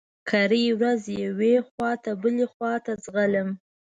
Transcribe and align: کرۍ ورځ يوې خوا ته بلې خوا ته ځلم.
کرۍ 0.29 0.65
ورځ 0.77 1.01
يوې 1.23 1.55
خوا 1.67 1.91
ته 2.03 2.11
بلې 2.21 2.45
خوا 2.53 2.73
ته 2.85 2.93
ځلم. 3.05 3.49